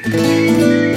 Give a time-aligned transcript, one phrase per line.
[0.00, 0.91] Maximé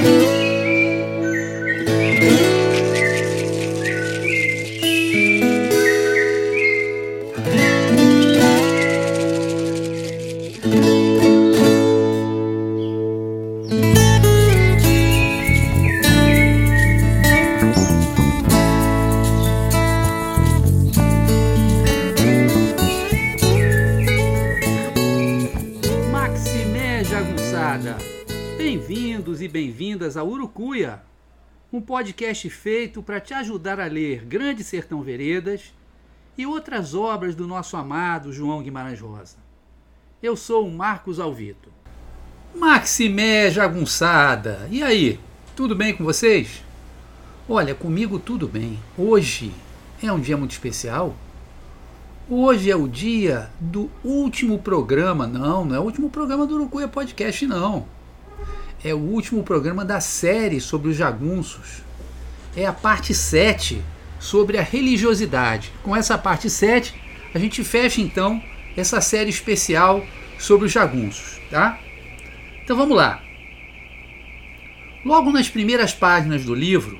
[31.96, 35.72] podcast feito para te ajudar a ler Grande Sertão Veredas
[36.36, 39.38] e outras obras do nosso amado João Guimarães Rosa.
[40.22, 41.70] Eu sou o Marcos Alvito.
[42.54, 44.68] Maximé Jagunçada!
[44.70, 45.18] E aí,
[45.56, 46.62] tudo bem com vocês?
[47.48, 48.78] Olha, comigo tudo bem.
[48.98, 49.50] Hoje
[50.02, 51.16] é um dia muito especial.
[52.28, 55.26] Hoje é o dia do último programa.
[55.26, 57.86] Não, não é o último programa do Urucuia Podcast, não.
[58.84, 61.85] É o último programa da série sobre os jagunços.
[62.56, 63.82] É a parte 7
[64.18, 65.70] sobre a religiosidade.
[65.82, 66.94] Com essa parte 7,
[67.34, 68.42] a gente fecha então
[68.74, 70.04] essa série especial
[70.38, 71.78] sobre os jagunços, tá?
[72.64, 73.22] Então vamos lá.
[75.04, 76.98] Logo nas primeiras páginas do livro,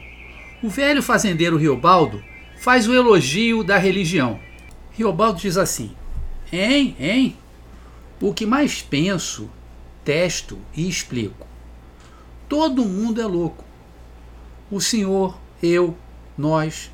[0.63, 2.23] o velho fazendeiro Riobaldo
[2.59, 4.39] faz o elogio da religião.
[4.93, 5.97] Riobaldo diz assim:
[6.53, 7.37] Hein, hein?
[8.21, 9.51] O que mais penso,
[10.05, 11.47] testo e explico.
[12.49, 13.65] Todo mundo é louco.
[14.71, 15.97] O senhor, eu,
[16.37, 16.91] nós,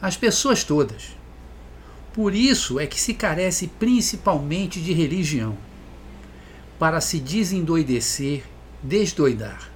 [0.00, 1.16] as pessoas todas.
[2.12, 5.56] Por isso é que se carece principalmente de religião
[6.78, 8.44] para se desendoidecer,
[8.82, 9.70] desdoidar.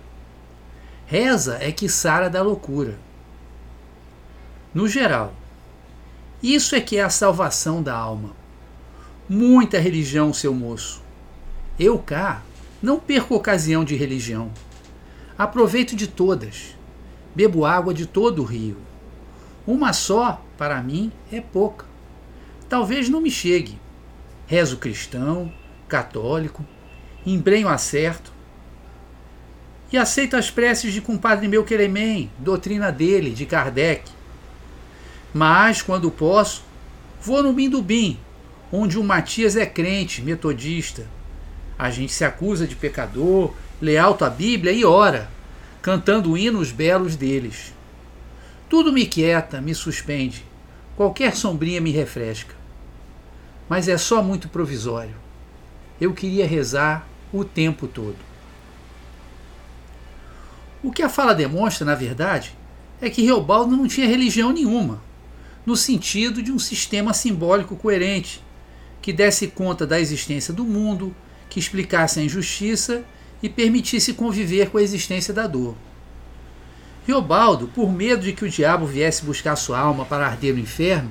[1.07, 2.99] Reza é que sara da loucura.
[4.73, 5.35] No geral,
[6.43, 8.33] isso é que é a salvação da alma.
[9.29, 11.03] Muita religião, seu moço.
[11.79, 12.43] Eu cá
[12.83, 14.51] não perco ocasião de religião.
[15.39, 16.75] Aproveito de todas.
[17.35, 18.77] Bebo água de todo o rio.
[19.67, 21.87] Uma só, para mim, é pouca.
[22.69, 23.79] Talvez não me chegue.
[24.47, 25.53] Rezo cristão,
[25.89, 26.65] católico,
[27.25, 28.33] embrenho acerto.
[29.93, 34.11] E aceito as preces de compadre meu Queremém, doutrina dele, de Kardec
[35.35, 36.63] mas, quando posso,
[37.21, 38.17] vou no Bindubim,
[38.71, 41.09] onde o Matias é crente, metodista.
[41.77, 43.53] A gente se acusa de pecador,
[43.83, 45.29] lê alto a Bíblia e ora,
[45.85, 47.75] cantando hinos belos deles.
[48.71, 50.43] Tudo me quieta, me suspende,
[50.97, 52.55] qualquer sombrinha me refresca.
[53.69, 55.15] Mas é só muito provisório.
[56.01, 58.17] Eu queria rezar o tempo todo.
[60.83, 62.57] O que a fala demonstra, na verdade,
[62.99, 65.03] é que Reobaldo não tinha religião nenhuma
[65.67, 68.43] no sentido de um sistema simbólico coerente,
[69.03, 71.15] que desse conta da existência do mundo,
[71.51, 73.05] que explicasse a injustiça
[73.45, 75.77] e permitisse conviver com a existência da dor.
[77.07, 81.11] Riobaldo, por medo de que o diabo viesse buscar sua alma para arder no inferno,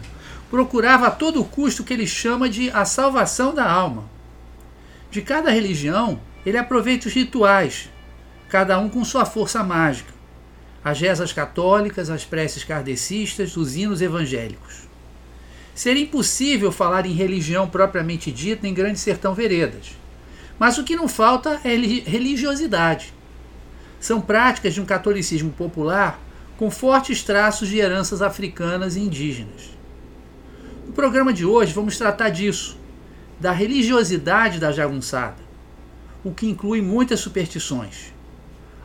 [0.50, 4.06] procurava a todo custo o que ele chama de a salvação da alma.
[5.12, 7.88] De cada religião, ele aproveita os rituais,
[8.50, 10.14] cada um com sua força mágica
[10.84, 14.84] as rezas católicas, as preces kardecistas, os hinos evangélicos.
[15.74, 20.03] Seria impossível falar em religião propriamente dita em Grande Sertão Veredas.
[20.58, 23.14] Mas o que não falta é religiosidade.
[24.00, 26.20] São práticas de um catolicismo popular
[26.58, 29.72] com fortes traços de heranças africanas e indígenas.
[30.86, 32.78] No programa de hoje vamos tratar disso,
[33.40, 35.42] da religiosidade da jagunçada,
[36.24, 38.14] o que inclui muitas superstições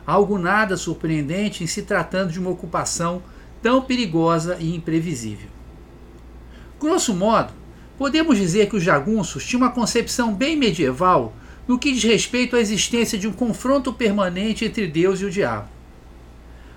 [0.09, 3.21] algo nada surpreendente em se tratando de uma ocupação
[3.61, 5.47] tão perigosa e imprevisível.
[6.79, 7.53] Grosso modo,
[7.95, 11.31] podemos dizer que os jagunços tinham uma concepção bem medieval
[11.69, 15.69] no que diz respeito à existência de um confronto permanente entre Deus e o diabo.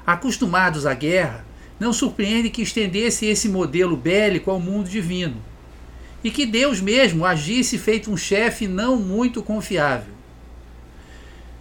[0.07, 1.47] Acostumados à guerra,
[1.81, 5.37] não surpreende que estendesse esse modelo bélico ao mundo divino,
[6.23, 10.13] e que Deus mesmo agisse feito um chefe não muito confiável.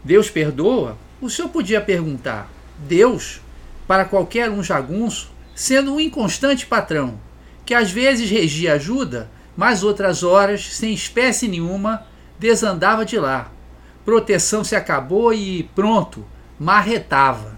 [0.04, 3.40] Deus perdoa o senhor podia perguntar: Deus,
[3.88, 7.18] para qualquer um jagunço, sendo um inconstante patrão,
[7.66, 12.11] que às vezes regia ajuda, mas outras horas, sem espécie nenhuma,
[12.42, 13.52] desandava de lá.
[14.04, 16.26] Proteção se acabou e pronto,
[16.60, 17.56] marretava.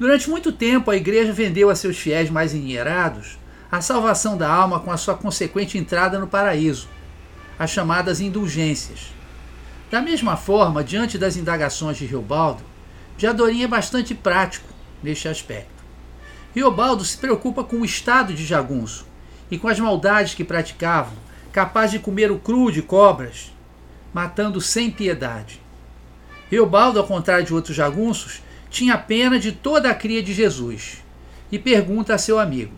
[0.00, 3.38] Durante muito tempo, a igreja vendeu a seus fiéis mais endinheirados
[3.70, 6.88] a salvação da alma com a sua consequente entrada no paraíso,
[7.58, 9.12] as chamadas indulgências.
[9.90, 12.62] Da mesma forma, diante das indagações de Riobaldo,
[13.18, 14.68] Diadorim é bastante prático
[15.02, 15.84] neste aspecto.
[16.54, 19.06] Riobaldo se preocupa com o estado de jagunço
[19.50, 21.14] e com as maldades que praticavam,
[21.54, 23.52] capaz de comer o cru de cobras,
[24.12, 25.60] matando sem piedade.
[26.50, 31.04] Riobaldo, ao contrário de outros jagunços, tinha pena de toda a cria de Jesus
[31.52, 32.72] e pergunta a seu amigo: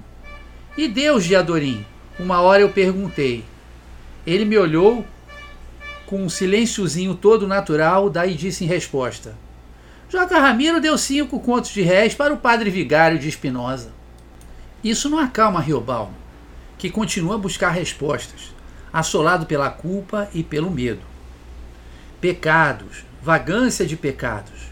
[0.76, 1.86] E Deus de Adorim?
[2.18, 3.46] Uma hora eu perguntei.
[4.26, 5.06] Ele me olhou
[6.04, 9.34] com um silênciozinho todo natural, daí disse em resposta:
[10.06, 13.90] Joca Ramiro deu cinco contos de réis para o padre vigário de Espinosa.
[14.84, 16.12] Isso não acalma Riobaldo,
[16.76, 18.54] que continua a buscar respostas,
[18.96, 21.02] assolado pela culpa e pelo medo.
[22.18, 24.70] Pecados, vagância de pecados.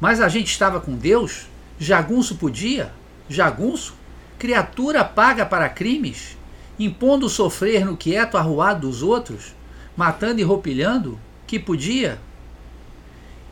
[0.00, 1.48] Mas a gente estava com Deus?
[1.76, 2.92] Jagunço podia?
[3.28, 3.96] Jagunço?
[4.38, 6.38] Criatura paga para crimes?
[6.78, 9.52] Impondo sofrer no quieto arruado dos outros?
[9.96, 11.18] Matando e roupilhando?
[11.44, 12.20] Que podia?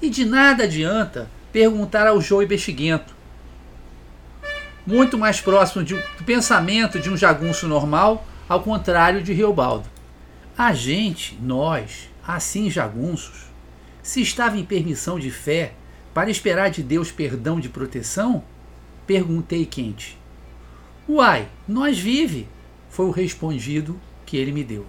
[0.00, 3.12] E de nada adianta perguntar ao Joe Bexiguento.
[4.86, 9.93] Muito mais próximo de, do pensamento de um jagunço normal, ao contrário de Riobaldo.
[10.56, 13.46] A gente, nós, assim jagunços,
[14.00, 15.74] se estava em permissão de fé
[16.14, 18.44] para esperar de Deus perdão de proteção?
[19.04, 20.16] Perguntei quente.
[21.08, 22.46] Uai, nós vive,
[22.88, 24.86] foi o respondido que ele me deu.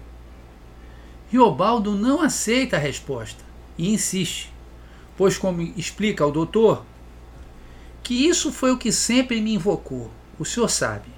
[1.32, 3.44] Riobaldo não aceita a resposta
[3.76, 4.54] e insiste,
[5.18, 6.86] pois, como explica o doutor,
[8.04, 10.12] que isso foi o que sempre me invocou.
[10.38, 11.10] O senhor sabe.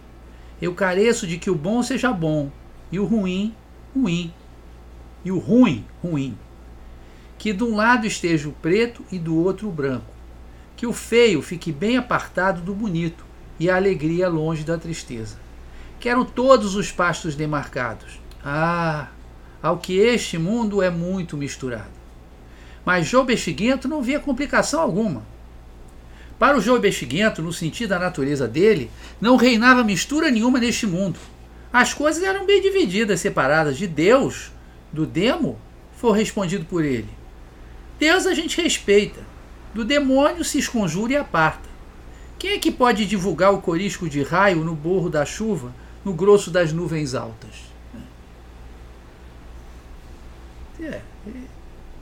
[0.61, 2.49] Eu careço de que o bom seja bom
[2.89, 3.53] e o ruim,
[4.01, 4.33] ruim.
[5.25, 6.37] E o ruim, ruim
[7.37, 10.11] que de um lado esteja o preto e do outro o branco,
[10.75, 13.25] que o feio fique bem apartado do bonito
[13.59, 15.35] e a alegria longe da tristeza.
[15.99, 18.19] Quero todos os pastos demarcados.
[18.43, 19.07] Ah,
[19.61, 21.97] ao que este mundo é muito misturado.
[22.85, 25.23] Mas João Bexiguento não via complicação alguma.
[26.39, 31.19] Para o João Bexiguento, no sentido da natureza dele, não reinava mistura nenhuma neste mundo.
[31.71, 34.51] As coisas eram bem divididas, separadas de Deus,
[34.91, 35.59] do demo,
[35.95, 37.09] foi respondido por ele.
[37.99, 39.21] Deus a gente respeita.
[39.73, 41.67] Do demônio se esconjura e aparta.
[42.39, 45.73] Quem é que pode divulgar o corisco de raio no borro da chuva,
[46.05, 47.67] no grosso das nuvens altas?
[50.79, 51.01] É, é,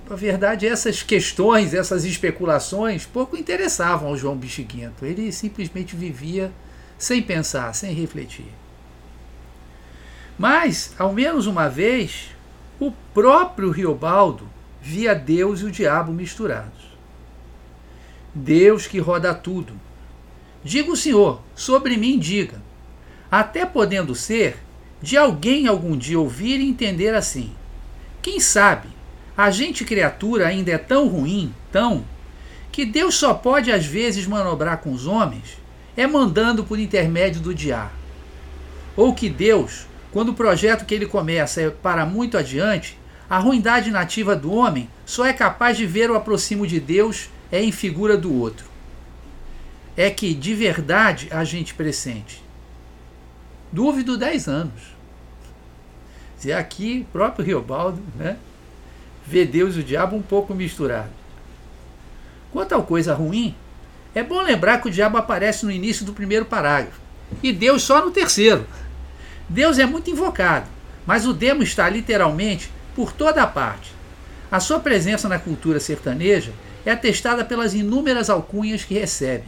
[0.09, 5.05] a verdade, essas questões, essas especulações, pouco interessavam ao João Bexiguento.
[5.05, 6.51] Ele simplesmente vivia
[6.97, 8.45] sem pensar, sem refletir.
[10.37, 12.29] Mas, ao menos uma vez,
[12.79, 14.49] o próprio Riobaldo
[14.81, 16.85] via Deus e o diabo misturados.
[18.33, 19.73] Deus que roda tudo.
[20.63, 22.61] Diga o Senhor, sobre mim diga,
[23.31, 24.57] até podendo ser
[25.01, 27.53] de alguém algum dia ouvir e entender assim.
[28.21, 28.89] Quem sabe,
[29.37, 32.03] a gente criatura ainda é tão ruim, tão,
[32.71, 35.57] que Deus só pode às vezes manobrar com os homens
[35.95, 37.91] é mandando por intermédio do diabo.
[38.97, 42.97] Ou que Deus, quando o projeto que ele começa é para muito adiante,
[43.29, 47.61] a ruindade nativa do homem só é capaz de ver o aproximo de Deus é
[47.61, 48.65] em figura do outro.
[49.97, 52.41] É que de verdade a gente pressente.
[53.73, 54.95] Dúvido 10 anos.
[56.37, 58.37] Se aqui, próprio Riobaldo, né,
[59.27, 61.11] vê Deus e o diabo um pouco misturado.
[62.53, 63.53] Quanto ao coisa ruim,
[64.13, 67.01] é bom lembrar que o diabo aparece no início do primeiro parágrafo
[67.43, 68.65] e Deus só no terceiro.
[69.47, 70.67] Deus é muito invocado,
[71.05, 73.93] mas o demo está literalmente por toda a parte.
[74.51, 76.51] A sua presença na cultura sertaneja
[76.85, 79.45] é atestada pelas inúmeras alcunhas que recebe,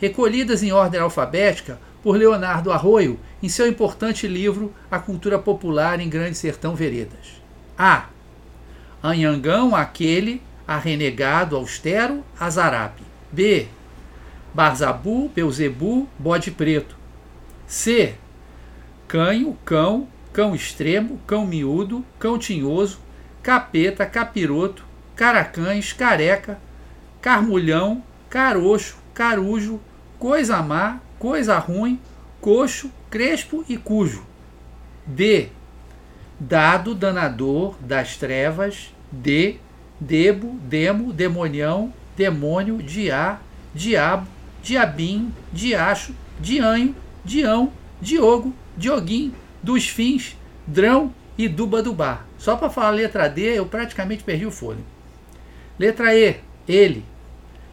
[0.00, 6.08] recolhidas em ordem alfabética por Leonardo Arroio em seu importante livro A Cultura Popular em
[6.08, 7.40] Grande Sertão Veredas.
[7.78, 8.06] A.
[9.02, 13.02] Anhangão, aquele, a renegado, austero, azarape.
[13.32, 13.68] B.
[14.52, 16.96] Barzabu, Beuzebu, bode preto.
[17.66, 18.14] C.
[19.10, 23.00] Canho, cão, cão extremo, cão miúdo, cão tinhoso,
[23.42, 24.84] capeta, capiroto,
[25.16, 26.60] caracães, careca,
[27.20, 29.80] carmulhão, caroxo, carujo,
[30.16, 31.98] coisa má, coisa ruim,
[32.40, 34.24] coxo, crespo e cujo.
[35.04, 35.48] D.
[36.38, 38.94] Dado, danador, das trevas.
[39.10, 39.56] D.
[39.98, 43.40] Debo, demo, demonião, demônio, diá,
[43.74, 44.28] diabo,
[44.62, 52.22] diabinho, diacho, dianho, dião, diogo, dioguim, dos fins, drão e duba dubá.
[52.38, 54.84] Só para falar letra D, eu praticamente perdi o fôlego.
[55.78, 57.04] Letra E, ele.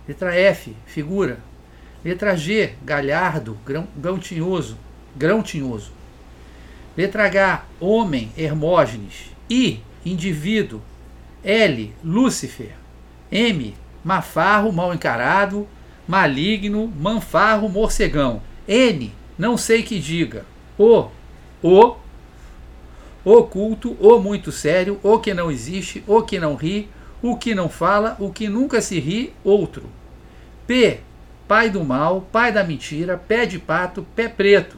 [0.08, 1.40] Letra F, figura.
[2.04, 4.78] Letra G, galhardo, grão, grão tinhoso,
[5.16, 5.92] grão tinhoso.
[6.96, 9.32] Letra H, homem, Hermógenes.
[9.50, 10.82] I, indivíduo.
[11.44, 12.76] L, Lúcifer.
[13.32, 15.68] M, mafarro, mal encarado,
[16.08, 18.42] maligno, manfarro, morcegão.
[18.68, 20.46] N, não sei que diga.
[20.77, 21.07] O,
[21.62, 21.96] o
[23.24, 26.89] oculto, ou muito sério, ou que não existe, ou que não ri,
[27.22, 29.84] o que não fala, o que nunca se ri, outro.
[30.65, 31.01] P,
[31.48, 34.77] pai do mal, pai da mentira, pé de pato, pé preto.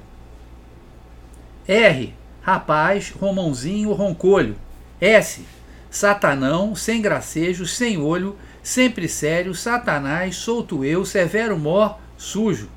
[1.67, 4.55] R, rapaz, romãozinho, roncolho.
[4.99, 5.45] S,
[5.89, 12.69] satanão, sem gracejo, sem olho, sempre sério, satanás, solto eu, severo mor, sujo.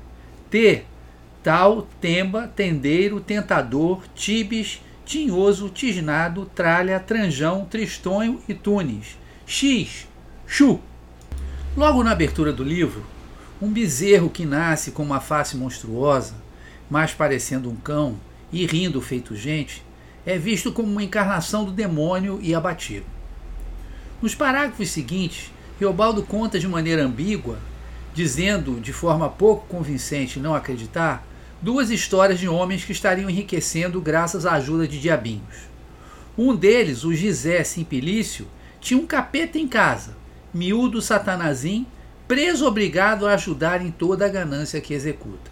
[0.49, 0.83] T,
[1.43, 9.17] tal, temba, tendeiro, tentador, tibes, tinhoso, tisnado, tralha, tranjão, tristonho e tunes.
[9.45, 10.07] X,
[10.47, 10.79] chu.
[11.75, 13.03] Logo na abertura do livro,
[13.61, 16.35] um bezerro que nasce com uma face monstruosa,
[16.89, 18.17] mais parecendo um cão
[18.51, 19.83] e rindo feito gente,
[20.25, 23.05] é visto como uma encarnação do demônio e abatido.
[24.21, 27.57] Nos parágrafos seguintes, Riobaldo conta de maneira ambígua,
[28.13, 31.25] dizendo de forma pouco convincente não acreditar,
[31.63, 35.69] duas histórias de homens que estariam enriquecendo graças à ajuda de diabinhos.
[36.37, 38.45] Um deles, o Gisé Simplício,
[38.81, 40.13] tinha um capeta em casa,
[40.53, 41.87] miúdo satanazim,
[42.27, 45.49] preso obrigado a ajudar em toda a ganância que executa.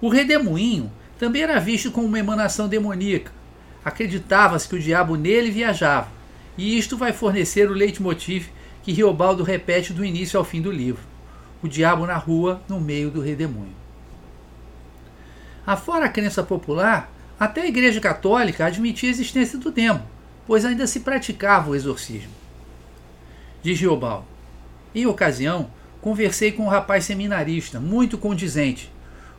[0.00, 3.32] O redemoinho também era visto como uma emanação demoníaca.
[3.84, 6.08] Acreditava-se que o diabo nele viajava,
[6.56, 8.46] e isto vai fornecer o leitmotiv
[8.82, 11.02] que Riobaldo repete do início ao fim do livro:
[11.62, 13.81] o diabo na rua, no meio do redemoinho.
[15.64, 20.02] Afora a crença popular, até a Igreja Católica admitia a existência do demo,
[20.44, 22.32] pois ainda se praticava o exorcismo.
[23.62, 24.26] Diz Riobaldo.
[24.92, 28.92] Em ocasião, conversei com um rapaz seminarista, muito condizente,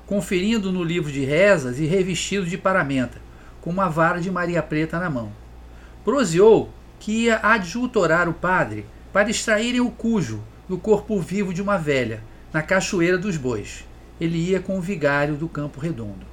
[0.08, 3.22] conferindo no livro de rezas e revestido de paramenta,
[3.60, 5.30] com uma vara de Maria Preta na mão.
[6.06, 6.70] Proseou
[7.02, 12.24] que ia adjuntorar o padre para extraírem o cujo do corpo vivo de uma velha,
[12.54, 13.84] na Cachoeira dos Bois
[14.20, 16.26] ele ia com o vigário do Campo Redondo.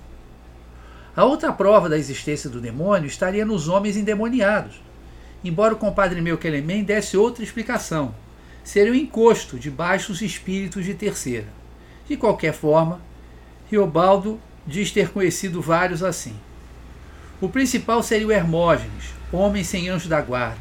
[1.17, 4.81] A outra prova da existência do demônio estaria nos homens endemoniados.
[5.43, 6.39] Embora o compadre meu
[6.85, 8.15] desse outra explicação,
[8.63, 11.49] seria o encosto de baixos espíritos de terceira.
[12.09, 13.01] De qualquer forma,
[13.71, 16.35] Riobaldo diz ter conhecido vários assim.
[17.41, 20.61] O principal seria o Hermógenes, homem sem anjo da guarda.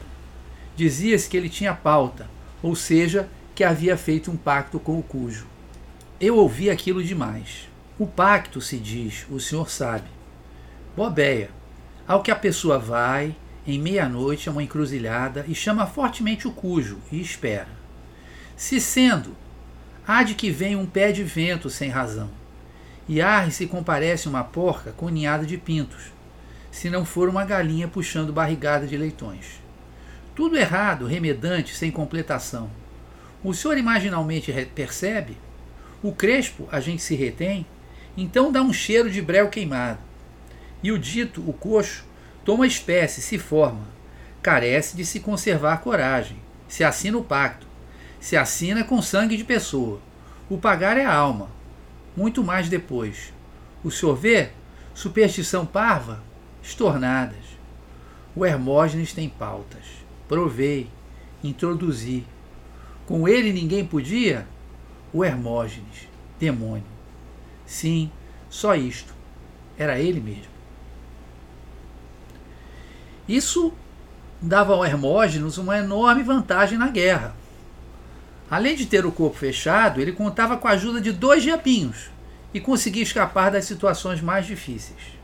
[0.76, 2.30] Dizia-se que ele tinha pauta,
[2.64, 5.46] ou seja, que havia feito um pacto com o cujo.
[6.20, 7.70] Eu ouvi aquilo demais.
[7.98, 10.10] O pacto, se diz, o senhor sabe.
[10.94, 11.50] Bobeia.
[12.06, 13.34] Ao que a pessoa vai,
[13.66, 17.70] em meia-noite, a uma encruzilhada e chama fortemente o cujo e espera.
[18.58, 19.34] Se sendo,
[20.06, 22.30] há de que vem um pé de vento sem razão,
[23.08, 26.12] e arre se comparece uma porca com ninhada de pintos,
[26.70, 29.62] se não for uma galinha puxando barrigada de leitões.
[30.36, 32.70] Tudo errado, remedante, sem completação.
[33.42, 35.38] O senhor imaginalmente percebe?
[36.02, 37.66] O crespo a gente se retém,
[38.16, 40.00] então dá um cheiro de breu queimado.
[40.82, 42.06] E o dito, o coxo,
[42.46, 43.88] toma espécie, se forma,
[44.42, 46.38] carece de se conservar coragem,
[46.70, 47.68] se assina o pacto,
[48.20, 50.00] se assina com sangue de pessoa.
[50.50, 51.50] O pagar é alma,
[52.16, 53.34] muito mais depois.
[53.84, 54.50] O vê?
[54.94, 56.24] Superstição parva?
[56.62, 57.38] Estornadas.
[58.36, 59.86] O Hermógenes tem pautas.
[60.28, 60.90] Provei,
[61.44, 62.26] introduzi.
[63.06, 64.48] Com ele ninguém podia?
[65.14, 66.08] O Hermógenes,
[66.40, 66.84] demônio.
[67.66, 68.12] Sim,
[68.50, 69.14] só isto.
[69.78, 70.60] Era ele mesmo.
[73.28, 73.74] Isso
[74.42, 77.36] dava ao Hermógenes uma enorme vantagem na guerra.
[78.50, 82.10] Além de ter o corpo fechado, ele contava com a ajuda de dois diabinhos
[82.54, 85.20] e conseguia escapar das situações mais difíceis.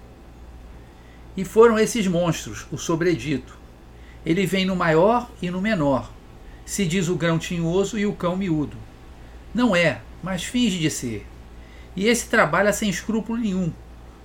[1.35, 3.57] E foram esses monstros, o sobredito.
[4.25, 6.11] Ele vem no maior e no menor.
[6.65, 8.77] Se diz o grão tinhoso e o cão miúdo.
[9.55, 11.25] Não é, mas finge de ser.
[11.95, 13.71] E esse trabalha sem escrúpulo nenhum,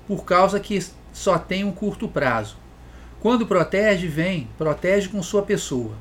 [0.08, 2.56] por causa que só tem um curto prazo.
[3.20, 5.92] Quando protege, vem, protege com sua pessoa.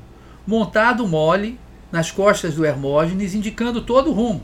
[0.44, 1.60] Montado mole
[1.92, 4.42] nas costas do Hermógenes, indicando todo o rumo.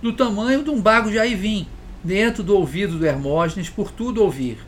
[0.00, 1.66] Do tamanho de um bago de aivim,
[2.04, 4.58] dentro do ouvido do Hermógenes, por tudo ouvir.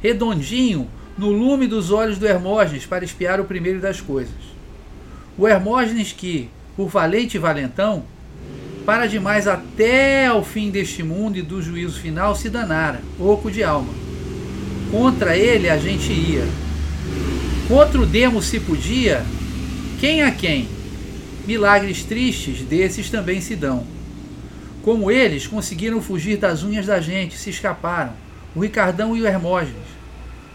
[0.00, 4.54] Redondinho, no lume dos olhos do Hermógenes, para espiar o primeiro das coisas.
[5.36, 8.04] O Hermógenes que, por valente e valentão,
[8.84, 13.62] para demais até ao fim deste mundo e do juízo final se danara, oco de
[13.62, 13.92] alma.
[14.90, 16.46] Contra ele a gente ia.
[17.66, 19.24] Contra o demo se podia,
[19.98, 20.68] quem a quem?
[21.46, 23.86] Milagres tristes desses também se dão.
[24.82, 28.12] Como eles conseguiram fugir das unhas da gente, se escaparam,
[28.54, 29.74] o Ricardão e o Hermógenes,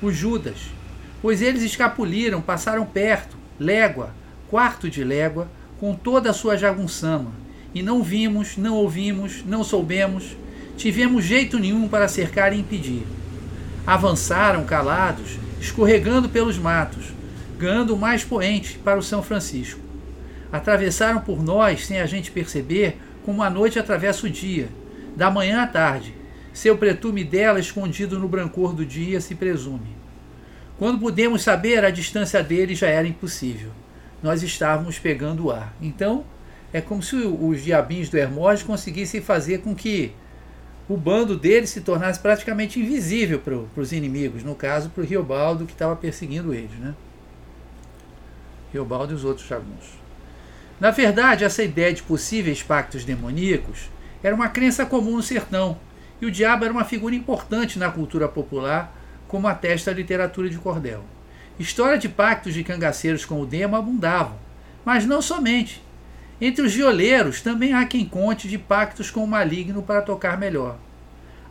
[0.03, 0.57] o Judas,
[1.19, 4.13] pois eles escapuliram, passaram perto, légua,
[4.47, 7.31] quarto de légua, com toda a sua jagunçama,
[7.73, 10.35] e não vimos, não ouvimos, não soubemos,
[10.77, 13.03] tivemos jeito nenhum para cercar e impedir.
[13.85, 17.05] Avançaram calados, escorregando pelos matos,
[17.57, 19.79] ganhando mais poente para o São Francisco.
[20.51, 24.67] atravessaram por nós sem a gente perceber, como a noite atravessa o dia,
[25.15, 26.13] da manhã à tarde,
[26.53, 29.95] seu pretume dela escondido no brancor do dia se presume.
[30.77, 33.69] Quando pudemos saber, a distância dele já era impossível.
[34.23, 35.73] Nós estávamos pegando o ar.
[35.81, 36.23] Então,
[36.71, 40.13] é como se os diabinhos do Hermógenes conseguissem fazer com que
[40.87, 45.65] o bando dele se tornasse praticamente invisível para os inimigos, no caso para o Riobaldo
[45.65, 46.71] que estava perseguindo eles.
[46.79, 46.93] Né?
[48.71, 49.99] Riobaldo e os outros jagunços.
[50.79, 53.89] Na verdade, essa ideia de possíveis pactos demoníacos
[54.23, 55.77] era uma crença comum no sertão,
[56.21, 58.95] e o diabo era uma figura importante na cultura popular,
[59.27, 61.03] como atesta a literatura de cordel.
[61.59, 64.37] História de pactos de cangaceiros com o demo abundavam,
[64.83, 65.81] mas não somente.
[66.41, 70.77] Entre os violeiros também há quem conte de pactos com o maligno para tocar melhor.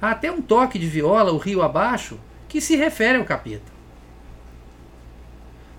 [0.01, 2.19] Há até um toque de viola, o rio abaixo,
[2.49, 3.71] que se refere ao capeta.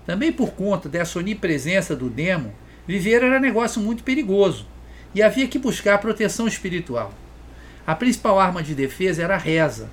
[0.06, 2.54] Também por conta dessa onipresença do demo,
[2.86, 4.66] viver era negócio muito perigoso
[5.14, 7.12] e havia que buscar proteção espiritual.
[7.86, 9.90] A principal arma de defesa era a reza.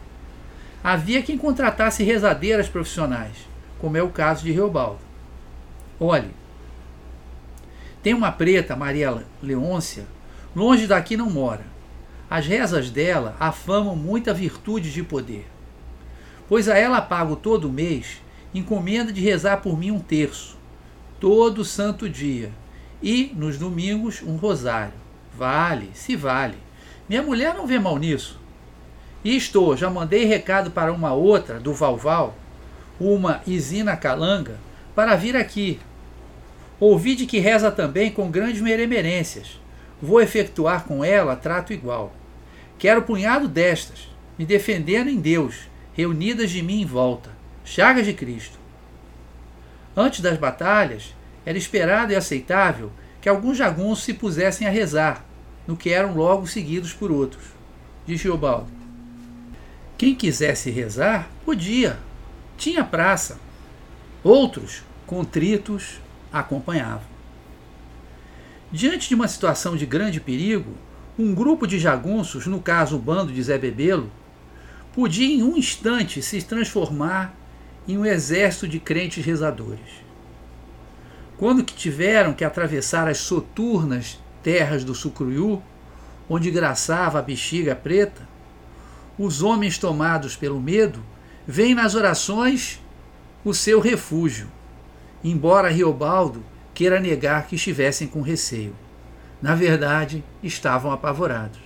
[0.84, 3.36] Havia quem contratasse rezadeiras profissionais,
[3.80, 5.00] como é o caso de Reobaldo.
[6.00, 6.30] Olhe,
[8.02, 10.06] tem uma preta, Maria Leôncia,
[10.56, 11.66] longe daqui não mora.
[12.30, 15.48] As rezas dela afamam muita virtude de poder.
[16.48, 18.22] Pois a ela pago todo mês
[18.54, 20.58] encomenda de rezar por mim um terço,
[21.20, 22.52] todo santo dia,
[23.02, 24.94] e nos domingos um rosário.
[25.38, 26.58] Vale, se vale.
[27.08, 28.40] Minha mulher não vê mal nisso.
[29.24, 32.36] E estou, já mandei recado para uma outra do Valval,
[33.00, 34.58] uma Isina Calanga,
[34.96, 35.80] para vir aqui.
[36.80, 39.60] Ouvi de que reza também com grandes meremerências.
[40.02, 42.14] Vou efetuar com ela trato igual.
[42.78, 44.08] Quero punhado destas,
[44.38, 47.32] me defendendo em Deus, reunidas de mim em volta,
[47.66, 48.60] chagas de Cristo.
[49.96, 55.26] Antes das batalhas, era esperado e aceitável que alguns jagunços se pusessem a rezar,
[55.66, 57.44] no que eram logo seguidos por outros.
[58.06, 58.72] Diz Giobaldo.
[59.98, 61.98] Quem quisesse rezar, podia,
[62.56, 63.40] tinha praça.
[64.24, 66.00] Outros, contritos,
[66.32, 67.18] acompanhavam.
[68.72, 70.74] Diante de uma situação de grande perigo,
[71.18, 74.12] um grupo de jagunços, no caso o bando de Zé Bebelo,
[74.94, 77.36] podia em um instante se transformar
[77.88, 80.06] em um exército de crentes rezadores.
[81.38, 85.62] Quando que tiveram que atravessar as soturnas terras do Sucruiú,
[86.30, 88.28] onde graçava a bexiga preta,
[89.18, 91.00] os homens tomados pelo medo
[91.48, 92.82] veem nas orações
[93.46, 94.48] o seu refúgio,
[95.24, 98.76] embora Riobaldo queira negar que estivessem com receio.
[99.42, 101.60] Na verdade, estavam apavorados.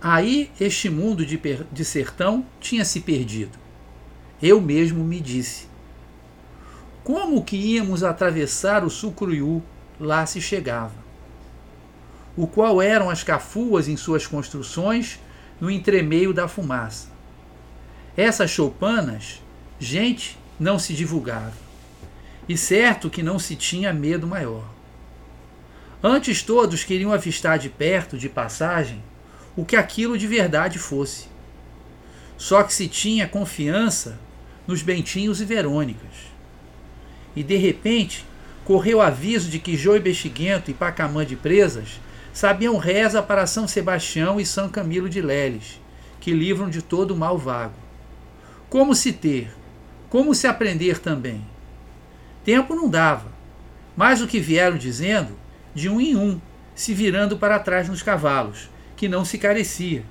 [0.00, 1.40] Aí este mundo de,
[1.72, 3.58] de sertão tinha se perdido.
[4.42, 5.66] Eu mesmo me disse:
[7.04, 9.62] como que íamos atravessar o Sucruiú
[10.00, 11.04] lá se chegava?
[12.34, 15.20] O qual eram as cafuas em suas construções
[15.60, 17.13] no entremeio da fumaça.
[18.16, 19.42] Essas choupanas,
[19.78, 21.52] gente, não se divulgava.
[22.48, 24.64] E certo que não se tinha medo maior.
[26.02, 29.02] Antes todos queriam avistar de perto, de passagem,
[29.56, 31.26] o que aquilo de verdade fosse.
[32.36, 34.18] Só que se tinha confiança
[34.66, 36.34] nos Bentinhos e Verônicas.
[37.34, 38.24] E de repente,
[38.64, 42.00] correu aviso de que Joe Bexiguento e Pacamã de Presas
[42.32, 45.80] sabiam reza para São Sebastião e São Camilo de Leles,
[46.20, 47.83] que livram de todo o mal vago.
[48.68, 49.52] Como se ter?
[50.08, 51.44] Como se aprender também?
[52.44, 53.32] Tempo não dava,
[53.96, 55.36] mas o que vieram dizendo,
[55.74, 56.40] de um em um,
[56.74, 60.04] se virando para trás nos cavalos, que não se carecia.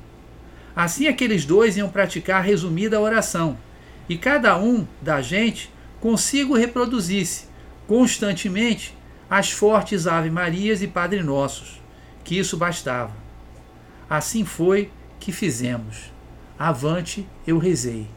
[0.76, 3.58] Assim aqueles dois iam praticar a resumida oração,
[4.10, 7.46] e cada um da gente consigo reproduzisse
[7.88, 8.98] constantemente
[9.30, 11.82] as fortes Ave Marias e Padre Nossos,
[12.24, 13.14] que isso bastava.
[14.10, 16.12] Assim foi que fizemos.
[16.58, 18.08] Avante, eu rezei.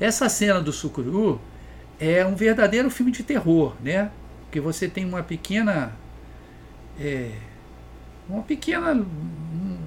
[0.00, 1.40] Essa cena do Sucuru
[1.98, 4.10] é um verdadeiro filme de terror, né?
[4.44, 5.92] Porque você tem uma pequena.
[6.98, 7.32] É,
[8.28, 9.04] uma pequena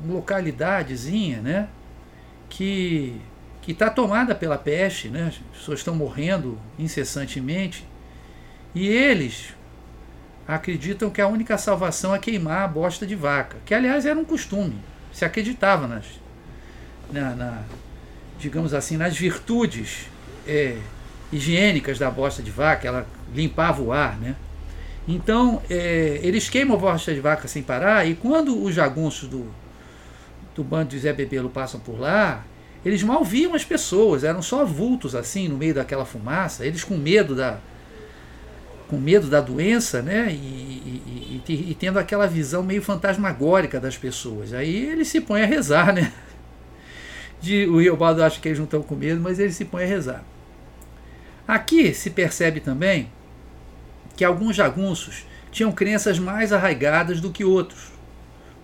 [0.07, 1.67] localidadezinha, né?
[2.49, 3.21] Que
[3.67, 5.27] que está tomada pela peste, né?
[5.27, 7.85] as pessoas estão morrendo incessantemente,
[8.73, 9.53] e eles
[10.47, 14.23] acreditam que a única salvação é queimar a bosta de vaca, que aliás era um
[14.23, 14.79] costume,
[15.11, 16.05] se acreditava nas,
[17.11, 17.63] na, na
[18.39, 20.07] digamos assim, nas virtudes
[20.47, 20.77] é,
[21.31, 24.35] higiênicas da bosta de vaca, ela limpava o ar, né?
[25.07, 29.45] Então, é, eles queimam a bosta de vaca sem parar, e quando os jagunços do,
[30.53, 32.43] do bando de Zé Bebelo passam por lá,
[32.85, 36.95] eles mal viam as pessoas, eram só vultos assim no meio daquela fumaça, eles com
[36.97, 37.57] medo da
[38.87, 40.29] com medo da doença, né?
[40.31, 44.53] E, e, e, e tendo aquela visão meio fantasmagórica das pessoas.
[44.53, 46.13] Aí eles se põem a rezar, né?
[47.41, 49.87] De, o Riobaldo acha que eles não estão com medo, mas eles se põem a
[49.87, 50.23] rezar.
[51.47, 53.09] Aqui se percebe também
[54.15, 57.91] que alguns jagunços tinham crenças mais arraigadas do que outros.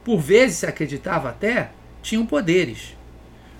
[0.03, 2.97] Por vezes se acreditava até tinham poderes.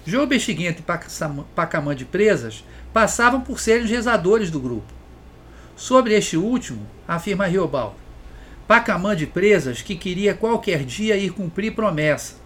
[0.06, 4.92] João Bexiguento e Pacamã de Presas passavam por serem os rezadores do grupo.
[5.78, 7.96] Sobre este último, afirma Riobaldo,
[8.68, 12.43] Pacamã de Presas que queria qualquer dia ir cumprir promessa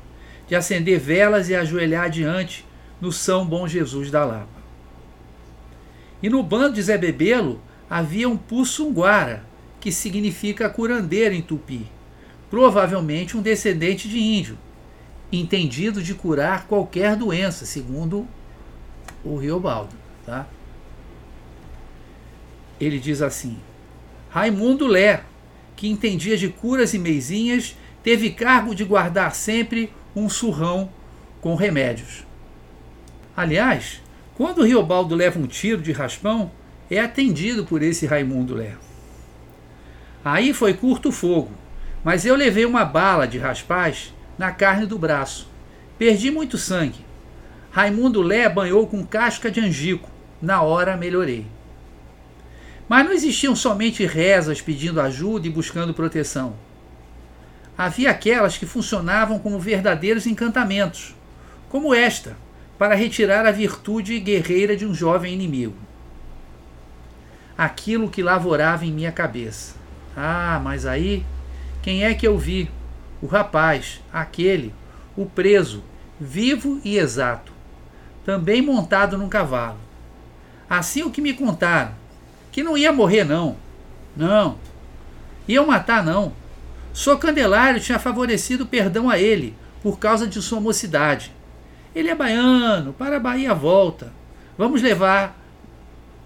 [0.47, 2.65] de acender velas e ajoelhar diante
[3.01, 4.57] no São Bom Jesus da Lapa.
[6.21, 9.45] E no bando de Zé Bebelo havia um Pussunguara,
[9.79, 11.87] que significa curandeiro em tupi,
[12.49, 14.57] provavelmente um descendente de índio,
[15.31, 18.27] entendido de curar qualquer doença, segundo
[19.23, 19.95] o Riobaldo.
[20.25, 20.47] Tá?
[22.79, 23.57] Ele diz assim:
[24.29, 25.23] Raimundo Lé,
[25.75, 30.89] que entendia de curas e meizinhas, teve cargo de guardar sempre um surrão
[31.39, 32.25] com remédios.
[33.35, 34.01] Aliás,
[34.35, 36.51] quando Riobaldo leva um tiro de raspão,
[36.89, 38.73] é atendido por esse Raimundo Lé.
[40.25, 41.51] Aí foi curto fogo,
[42.03, 45.49] mas eu levei uma bala de raspaz na carne do braço.
[45.97, 47.05] Perdi muito sangue.
[47.71, 50.09] Raimundo Lé banhou com casca de angico.
[50.41, 51.45] Na hora melhorei.
[52.87, 56.55] Mas não existiam somente rezas pedindo ajuda e buscando proteção.
[57.77, 61.15] Havia aquelas que funcionavam como verdadeiros encantamentos,
[61.69, 62.35] como esta,
[62.77, 65.75] para retirar a virtude guerreira de um jovem inimigo.
[67.55, 69.75] Aquilo que lavorava em minha cabeça.
[70.15, 71.23] Ah, mas aí,
[71.81, 72.69] quem é que eu vi?
[73.21, 74.73] O rapaz, aquele,
[75.15, 75.83] o preso,
[76.19, 77.51] vivo e exato,
[78.25, 79.79] também montado num cavalo.
[80.69, 81.93] Assim o que me contaram,
[82.51, 83.55] que não ia morrer não.
[84.15, 84.57] Não.
[85.47, 86.33] Iam matar não.
[86.97, 91.31] Sou Candelário tinha favorecido perdão a ele por causa de sua mocidade.
[91.93, 94.11] Ele é baiano, para a Bahia volta.
[94.57, 95.39] Vamos levar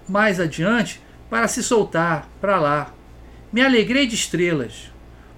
[0.07, 2.93] mais adiante para se soltar para lá.
[3.51, 4.89] Me alegrei de estrelas.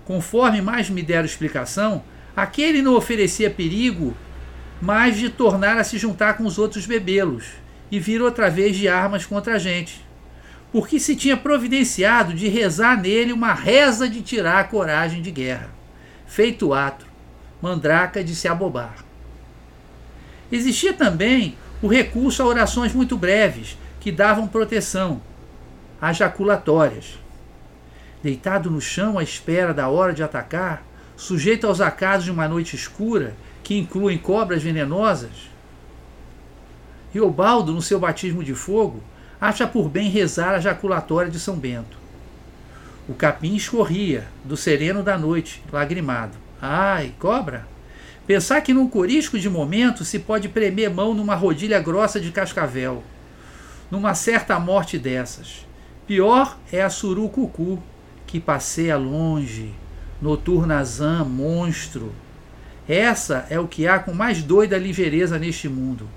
[0.05, 2.03] Conforme mais me deram explicação,
[2.35, 4.15] aquele não oferecia perigo
[4.79, 7.45] mais de tornar a se juntar com os outros bebelos
[7.89, 10.05] e vir outra vez de armas contra a gente.
[10.73, 15.69] Porque se tinha providenciado de rezar nele uma reza de tirar a coragem de guerra.
[16.25, 17.05] Feito ato,
[17.61, 18.95] mandraca de se abobar.
[20.51, 25.21] Existia também o recurso a orações muito breves, que davam proteção,
[26.01, 27.19] as jaculatórias.
[28.21, 30.83] Deitado no chão à espera da hora de atacar,
[31.15, 35.53] sujeito aos acasos de uma noite escura, que incluem cobras venenosas,
[37.13, 39.03] Riobaldo, no seu batismo de fogo,
[39.43, 41.97] acha por bem rezar a jaculatória de São Bento.
[43.09, 46.37] O capim escorria, do sereno da noite, lagrimado.
[46.61, 47.67] Ai, cobra!
[48.25, 53.03] Pensar que num corisco de momento se pode premer mão numa rodilha grossa de cascavel.
[53.91, 55.67] Numa certa morte dessas.
[56.07, 57.83] Pior é a surucucu,
[58.25, 59.73] que passeia longe,
[60.21, 62.13] noturnazã, monstro.
[62.87, 66.07] Essa é o que há com mais doida ligeireza neste mundo.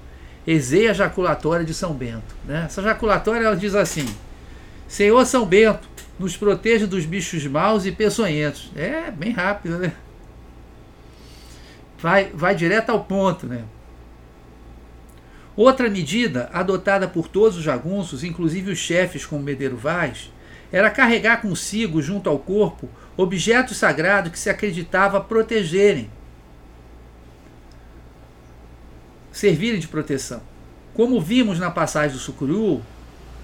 [0.46, 2.35] Ezeia jaculatória de São Bento.
[2.44, 2.64] Né?
[2.66, 4.06] Essa jaculatória ela diz assim:
[4.87, 8.70] Senhor São Bento, nos proteja dos bichos maus e peçonhentos.
[8.76, 9.92] É bem rápido, né?
[11.98, 13.46] vai, vai direto ao ponto.
[13.46, 13.64] Né?
[15.56, 20.30] Outra medida adotada por todos os jagunços, inclusive os chefes como Medeiro Vaz,
[20.70, 26.11] era carregar consigo, junto ao corpo, objetos sagrados que se acreditava protegerem,
[29.37, 30.40] servirem de proteção.
[30.94, 32.81] Como vimos na passagem do Sucuru,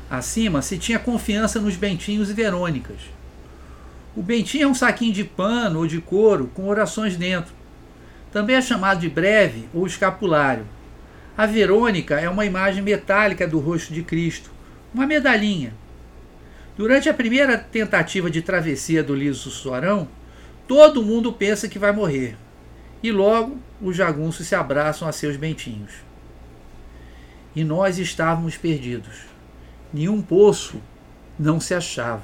[0.08, 2.96] acima, se tinha confiança nos bentinhos e verônicas.
[4.16, 7.52] O bentinho é um saquinho de pano ou de couro com orações dentro.
[8.32, 10.64] Também é chamado de breve ou escapulário.
[11.36, 14.50] A Verônica é uma imagem metálica do rosto de Cristo,
[14.94, 15.74] uma medalhinha.
[16.74, 20.08] Durante a primeira tentativa de travessia do liso Suarão,
[20.66, 22.34] todo mundo pensa que vai morrer.
[23.02, 25.90] E logo os jagunços se abraçam a seus bentinhos.
[27.54, 29.22] E nós estávamos perdidos.
[29.92, 30.80] Nenhum poço
[31.38, 32.22] não se achava.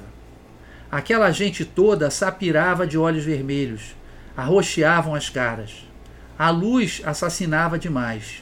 [0.89, 3.95] Aquela gente toda sapirava de olhos vermelhos,
[4.35, 5.85] arroxeavam as caras.
[6.37, 8.41] A luz assassinava demais.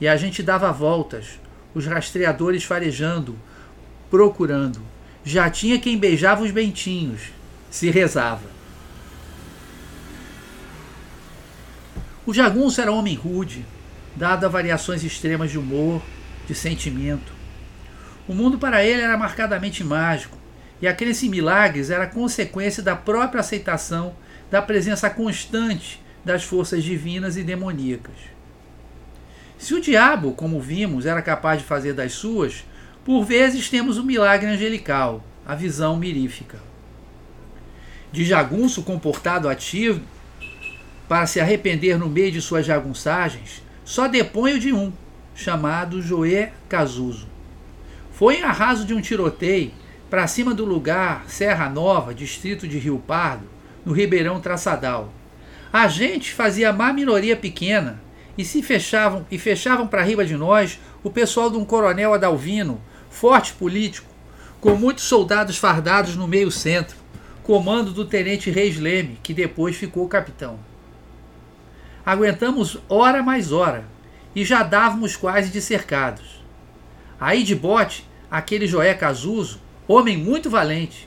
[0.00, 1.40] E a gente dava voltas,
[1.74, 3.36] os rastreadores farejando,
[4.08, 4.80] procurando.
[5.24, 7.32] Já tinha quem beijava os bentinhos,
[7.68, 8.57] se rezava.
[12.28, 13.64] O jagunço era homem rude,
[14.14, 16.02] dado a variações extremas de humor,
[16.46, 17.32] de sentimento.
[18.28, 20.36] O mundo para ele era marcadamente mágico,
[20.78, 24.14] e a crença em milagres era consequência da própria aceitação
[24.50, 28.16] da presença constante das forças divinas e demoníacas.
[29.56, 32.62] Se o diabo, como vimos, era capaz de fazer das suas,
[33.06, 36.58] por vezes temos o milagre angelical, a visão mirífica.
[38.12, 40.02] De jagunço comportado ativo
[41.08, 44.92] para se arrepender no meio de suas jagunçagens, só depõe o de um,
[45.34, 47.26] chamado Joé Casuso.
[48.12, 49.70] Foi em arraso de um tiroteio
[50.10, 53.46] para cima do lugar Serra Nova, distrito de Rio Pardo,
[53.84, 55.12] no Ribeirão Traçadal.
[55.72, 58.00] A gente fazia má minoria pequena
[58.36, 62.80] e se fechavam e fechavam para riba de nós o pessoal de um coronel Adalvino,
[63.08, 64.08] forte político,
[64.60, 66.96] com muitos soldados fardados no meio centro,
[67.42, 70.67] comando do tenente Reis Leme, que depois ficou capitão.
[72.08, 73.84] Aguentamos hora mais hora
[74.34, 76.42] e já dávamos quase de cercados.
[77.20, 81.06] Aí de bote, aquele Joé Casuso homem muito valente,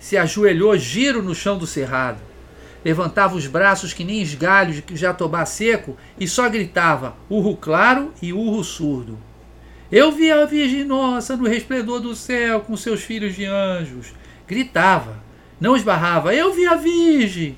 [0.00, 2.18] se ajoelhou giro no chão do cerrado.
[2.84, 8.32] Levantava os braços que nem esgalhos de jatobá seco e só gritava urro claro e
[8.32, 9.16] urro surdo.
[9.88, 14.12] Eu vi a Virgem Nossa no resplendor do céu com seus filhos de anjos.
[14.48, 15.22] Gritava,
[15.60, 16.34] não esbarrava.
[16.34, 17.56] Eu vi a Virgem.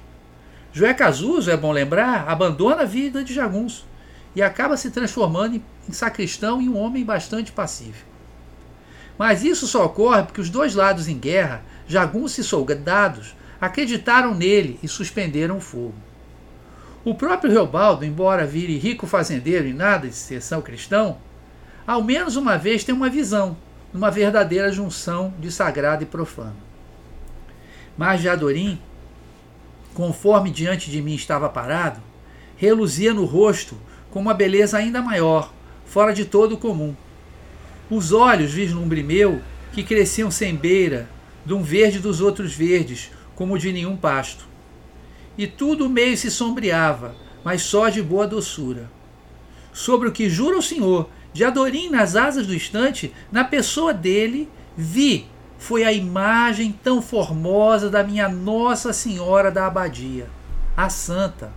[0.72, 3.86] Joé Casuso, é bom lembrar, abandona a vida de jagunço
[4.34, 8.10] e acaba se transformando em sacristão e um homem bastante pacífico.
[9.18, 14.78] Mas isso só ocorre porque os dois lados em guerra, jagunços e soldados, acreditaram nele
[14.82, 15.94] e suspenderam o fogo.
[17.04, 21.18] O próprio Reobaldo, embora vire rico fazendeiro e nada de exceção cristão,
[21.86, 23.56] ao menos uma vez tem uma visão,
[23.92, 26.56] numa verdadeira junção de sagrado e profano.
[27.98, 28.80] Mas de Adorim,
[29.94, 32.00] conforme diante de mim estava parado,
[32.56, 33.76] reluzia no rosto
[34.10, 35.52] com uma beleza ainda maior,
[35.84, 36.94] fora de todo o comum,
[37.90, 41.08] os olhos, vislumbre meu, que cresciam sem beira,
[41.44, 44.46] de um verde dos outros verdes, como de nenhum pasto.
[45.36, 48.90] E tudo meio se sombreava, mas só de boa doçura.
[49.72, 54.48] Sobre o que jura o Senhor, de Adorim nas asas do estante, na pessoa dele,
[54.76, 55.26] vi,
[55.62, 60.28] foi a imagem tão formosa da minha Nossa Senhora da Abadia,
[60.76, 61.52] a Santa.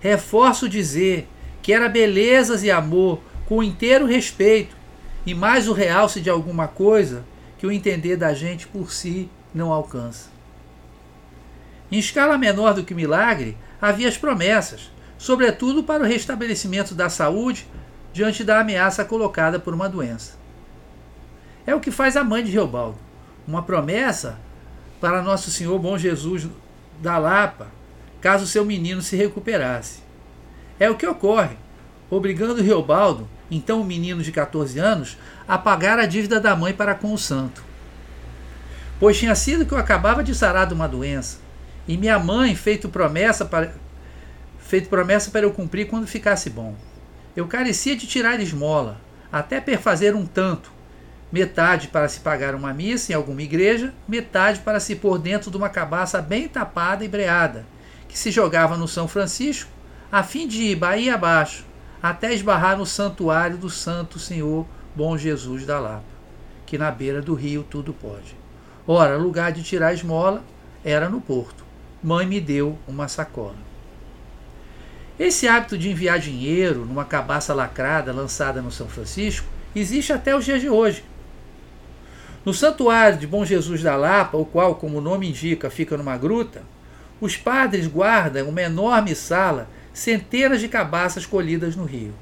[0.00, 1.26] Reforço dizer
[1.62, 4.76] que era belezas e amor, com inteiro respeito,
[5.24, 7.24] e mais o realce de alguma coisa
[7.56, 10.28] que o entender da gente por si não alcança.
[11.90, 17.66] Em escala menor do que milagre, havia as promessas, sobretudo para o restabelecimento da saúde
[18.12, 20.34] diante da ameaça colocada por uma doença.
[21.66, 23.07] É o que faz a mãe de Reobaldo,
[23.48, 24.38] uma promessa
[25.00, 26.46] para Nosso Senhor Bom Jesus
[27.00, 27.66] da Lapa,
[28.20, 30.00] caso seu menino se recuperasse.
[30.78, 31.56] É o que ocorre,
[32.10, 36.94] obrigando Reobaldo então o menino de 14 anos, a pagar a dívida da mãe para
[36.94, 37.64] com o santo.
[39.00, 41.38] Pois tinha sido que eu acabava de sarar de uma doença,
[41.86, 43.72] e minha mãe feito promessa para
[44.58, 46.74] feito promessa para eu cumprir quando ficasse bom.
[47.34, 49.00] Eu carecia de tirar esmola,
[49.32, 50.70] até perfazer um tanto,
[51.30, 55.56] metade para se pagar uma missa em alguma igreja, metade para se pôr dentro de
[55.56, 57.66] uma cabaça bem tapada e breada,
[58.08, 59.70] que se jogava no São Francisco,
[60.10, 61.66] a fim de ir Bahia abaixo,
[62.02, 66.04] até esbarrar no santuário do Santo Senhor Bom Jesus da Lapa,
[66.64, 68.36] que na beira do rio tudo pode.
[68.86, 70.42] Ora, lugar de tirar esmola
[70.82, 71.64] era no porto.
[72.02, 73.56] Mãe me deu uma sacola.
[75.18, 80.44] Esse hábito de enviar dinheiro numa cabaça lacrada lançada no São Francisco existe até os
[80.44, 81.04] dias de hoje.
[82.44, 86.16] No santuário de Bom Jesus da Lapa, o qual, como o nome indica, fica numa
[86.16, 86.62] gruta,
[87.20, 92.14] os padres guardam uma enorme sala centenas de cabaças colhidas no rio.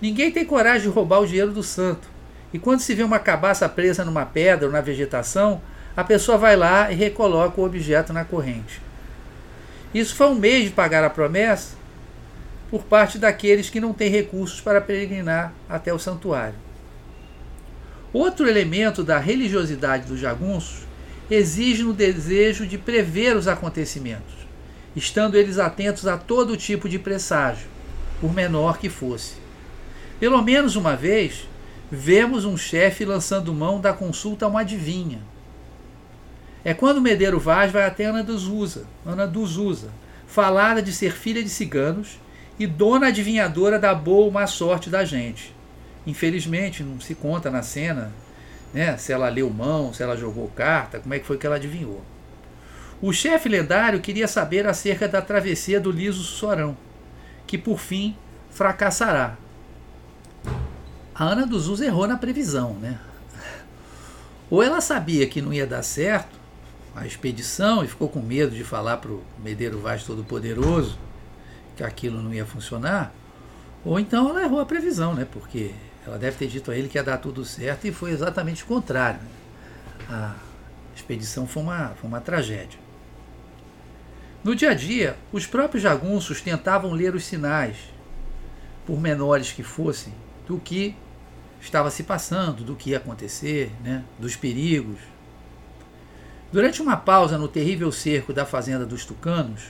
[0.00, 2.06] Ninguém tem coragem de roubar o dinheiro do santo.
[2.52, 5.60] E quando se vê uma cabaça presa numa pedra ou na vegetação,
[5.96, 8.80] a pessoa vai lá e recoloca o objeto na corrente.
[9.92, 11.76] Isso foi um meio de pagar a promessa
[12.70, 16.67] por parte daqueles que não têm recursos para peregrinar até o santuário.
[18.12, 20.86] Outro elemento da religiosidade dos jagunços
[21.30, 24.38] exige no desejo de prever os acontecimentos
[24.98, 27.68] estando eles atentos a todo tipo de presságio,
[28.20, 29.34] por menor que fosse.
[30.18, 31.48] Pelo menos uma vez,
[31.90, 35.20] vemos um chefe lançando mão da consulta a uma adivinha.
[36.64, 39.90] É quando Medeiro Vaz vai até Ana dos Usa, Ana dos Usa,
[40.26, 42.18] falada de ser filha de ciganos
[42.58, 45.54] e dona adivinhadora da boa ou má sorte da gente.
[46.08, 48.10] Infelizmente, não se conta na cena
[48.72, 51.56] né, se ela leu mão, se ela jogou carta, como é que foi que ela
[51.56, 52.02] adivinhou.
[53.02, 56.74] O chefe lendário queria saber acerca da travessia do liso Sorão,
[57.46, 58.16] que por fim
[58.50, 59.36] fracassará.
[61.14, 62.98] A Ana dos Us errou na previsão, né?
[64.48, 66.38] Ou ela sabia que não ia dar certo
[66.96, 70.98] a expedição e ficou com medo de falar para o Medeiro Vaz Todo-Poderoso
[71.76, 73.12] que aquilo não ia funcionar,
[73.84, 75.26] ou então ela errou a previsão, né?
[75.30, 75.74] Porque
[76.08, 78.66] ela deve ter dito a ele que ia dar tudo certo e foi exatamente o
[78.66, 79.20] contrário.
[80.08, 80.34] A
[80.96, 82.80] expedição foi uma, foi uma tragédia.
[84.42, 87.76] No dia a dia, os próprios jagunços tentavam ler os sinais,
[88.86, 90.14] por menores que fossem,
[90.46, 90.96] do que
[91.60, 94.02] estava se passando, do que ia acontecer, né?
[94.18, 94.98] dos perigos.
[96.50, 99.64] Durante uma pausa no terrível cerco da fazenda dos tucanos,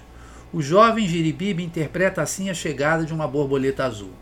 [0.53, 4.13] o jovem Jiribibe interpreta assim a chegada de uma borboleta azul.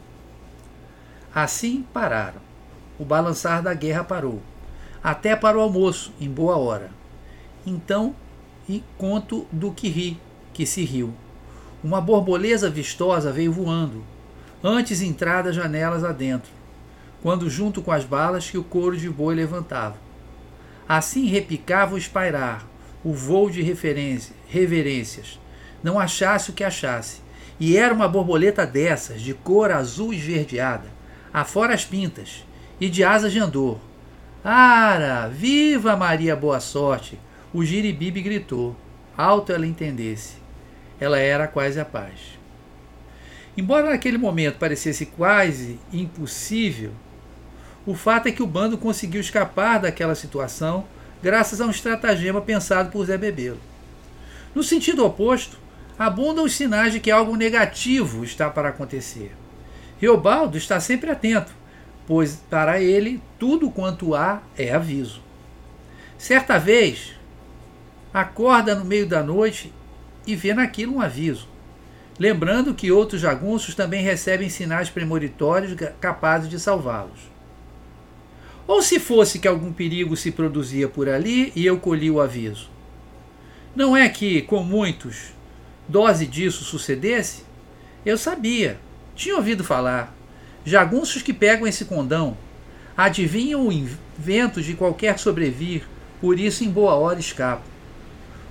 [1.37, 2.41] Assim pararam.
[2.99, 4.41] O balançar da guerra parou.
[5.05, 6.89] Até para o almoço, em boa hora.
[7.67, 8.17] Então,
[8.67, 10.19] e conto do que ri,
[10.55, 11.13] que se riu.
[11.85, 14.03] Uma borboleta vistosa veio voando,
[14.65, 16.51] antes entrada janelas adentro,
[17.23, 19.99] quando junto com as balas que o couro de boi levantava.
[20.89, 22.67] Assim repicava o espairar,
[23.05, 25.39] o voo de reverências,
[25.83, 27.21] não achasse o que achasse.
[27.61, 30.96] E era uma borboleta dessas, de cor azul esverdeada,
[31.37, 32.47] afora as pintas,
[32.81, 33.79] e de asas de andor.
[34.43, 37.21] Ara, viva Maria Boa Sorte!
[37.53, 38.75] O giribibe gritou,
[39.15, 40.37] alto ela entendesse.
[40.99, 42.39] Ela era quase a paz.
[43.55, 46.93] Embora naquele momento parecesse quase impossível,
[47.85, 50.87] o fato é que o bando conseguiu escapar daquela situação
[51.23, 53.61] graças a um estratagema pensado por Zé Bebelo.
[54.55, 55.59] No sentido oposto,
[55.99, 59.33] abundam os sinais de que algo negativo está para acontecer.
[60.01, 61.53] Riobaldo está sempre atento,
[62.07, 65.21] pois para ele tudo quanto há é aviso.
[66.19, 67.15] Certa vez,
[68.13, 69.73] acorda no meio da noite
[70.27, 71.49] e vê naquilo um aviso,
[72.19, 77.37] lembrando que outros jagunços também recebem sinais premonitórios capazes de salvá-los.
[78.67, 82.69] Ou se fosse que algum perigo se produzia por ali e eu colhi o aviso.
[83.75, 85.33] Não é que, com muitos,
[85.87, 87.45] dose disso sucedesse?
[88.05, 88.81] Eu sabia,
[89.17, 90.15] tinha ouvido falar.
[90.65, 92.37] Jagunços que pegam esse condão
[92.97, 95.85] adivinham o invento de qualquer sobrevir,
[96.21, 97.65] por isso em boa hora escapam.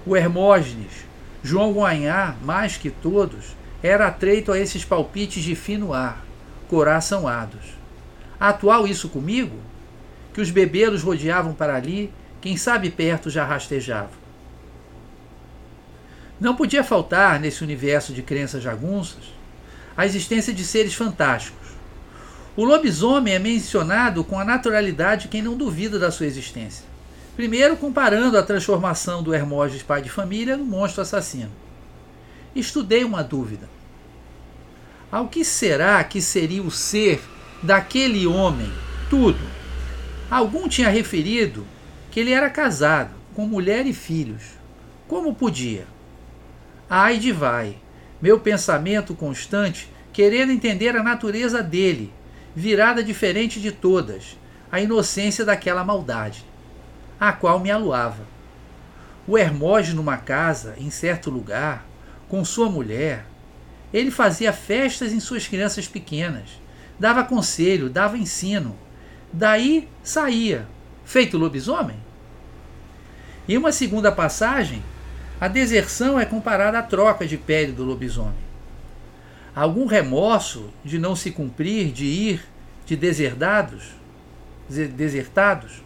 [0.05, 1.05] O Hermógenes,
[1.43, 6.25] João Guanhá, mais que todos, era atreito a esses palpites de fino ar,
[6.67, 7.75] coraçãoados.
[8.39, 9.57] Atual isso comigo?
[10.33, 14.25] Que os bebelos rodeavam para ali, quem sabe perto já rastejavam.
[16.39, 19.34] Não podia faltar, nesse universo de crenças jagunças,
[19.95, 21.69] a existência de seres fantásticos.
[22.55, 26.85] O lobisomem é mencionado com a naturalidade de quem não duvida da sua existência.
[27.35, 31.51] Primeiro, comparando a transformação do Hermógenes pai de família no monstro assassino.
[32.55, 33.69] Estudei uma dúvida.
[35.11, 37.21] Ao que será que seria o ser
[37.61, 38.71] daquele homem?
[39.09, 39.39] Tudo.
[40.31, 41.67] Algum tinha referido
[42.09, 44.43] que ele era casado, com mulher e filhos.
[45.07, 45.85] Como podia?
[46.89, 47.77] Ai de vai,
[48.21, 52.13] meu pensamento constante querendo entender a natureza dele,
[52.55, 54.37] virada diferente de todas,
[54.71, 56.45] a inocência daquela maldade,
[57.19, 58.25] a qual me aluava.
[59.27, 61.85] O Hermógenes numa casa, em certo lugar,
[62.29, 63.25] com sua mulher,
[63.93, 66.61] ele fazia festas em suas crianças pequenas,
[66.99, 68.77] dava conselho, dava ensino.
[69.33, 70.67] Daí saía,
[71.03, 71.97] feito lobisomem.
[73.47, 74.81] Em uma segunda passagem,
[75.45, 78.45] a deserção é comparada à troca de pele do lobisomem
[79.55, 82.45] algum remorso de não se cumprir, de ir
[82.85, 83.85] de deserdados,
[84.67, 85.81] desertados?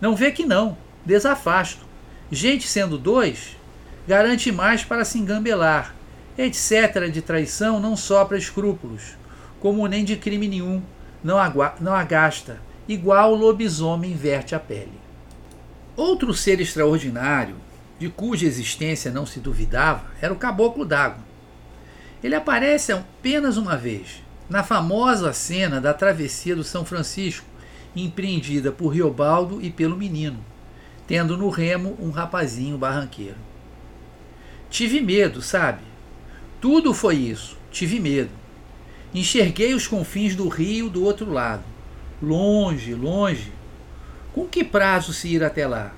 [0.00, 1.84] Não vê que não, desafasto.
[2.30, 3.56] Gente sendo dois,
[4.06, 5.94] garante mais para se engambelar,
[6.38, 7.10] etc.
[7.12, 9.16] de traição não sopra escrúpulos,
[9.60, 10.80] como nem de crime nenhum,
[11.22, 11.36] não,
[11.80, 15.00] não agasta, igual o lobisomem inverte a pele.
[15.96, 17.56] Outro ser extraordinário,
[17.98, 21.34] de cuja existência não se duvidava, era o caboclo d'água
[22.24, 27.44] ele aparece apenas uma vez, na famosa cena da travessia do São Francisco,
[27.94, 30.42] empreendida por Riobaldo e pelo menino,
[31.06, 33.36] tendo no remo um rapazinho barranqueiro.
[34.70, 35.82] Tive medo, sabe?
[36.62, 38.30] Tudo foi isso, tive medo.
[39.14, 41.62] Enxerguei os confins do rio do outro lado,
[42.22, 43.52] longe, longe.
[44.32, 45.92] Com que prazo se ir até lá?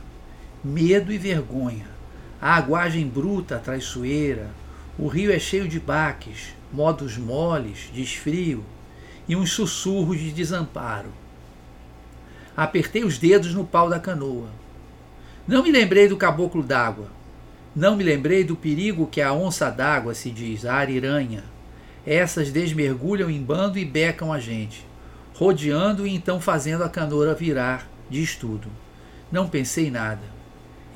[0.69, 1.87] Medo e vergonha,
[2.43, 4.51] a aguagem bruta, traiçoeira,
[4.99, 8.65] o rio é cheio de baques, modos moles, desfrio
[9.29, 11.11] e uns sussurros de desamparo.
[12.57, 14.49] Apertei os dedos no pau da canoa.
[15.47, 17.13] Não me lembrei do caboclo d'água.
[17.73, 21.45] Não me lembrei do perigo que a onça d'água se diz, a ariranha.
[22.05, 24.85] essas desmergulham em bando e becam a gente,
[25.33, 28.67] rodeando e então fazendo a canoa virar de estudo.
[29.31, 30.36] Não pensei nada.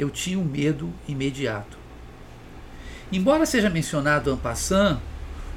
[0.00, 1.76] Eu tinha um medo imediato.
[3.12, 4.98] Embora seja mencionado Ampassan,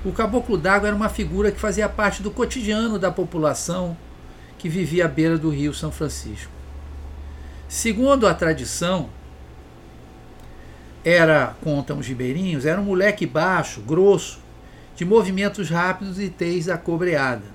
[0.03, 3.95] o caboclo d'água era uma figura que fazia parte do cotidiano da população
[4.57, 6.51] que vivia à beira do rio São Francisco.
[7.69, 9.09] Segundo a tradição,
[11.05, 14.41] era, contam os ribeirinhos, era um moleque baixo, grosso,
[14.93, 17.45] de movimentos rápidos e tez acobreada.